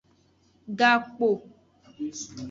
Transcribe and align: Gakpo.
Gakpo. 0.79 1.29